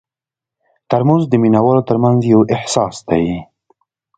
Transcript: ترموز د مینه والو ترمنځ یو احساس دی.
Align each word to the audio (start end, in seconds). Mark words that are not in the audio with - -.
ترموز 0.89 1.23
د 1.27 1.33
مینه 1.41 1.59
والو 1.63 1.87
ترمنځ 1.89 2.19
یو 2.33 2.41
احساس 2.55 2.95
دی. 3.09 3.25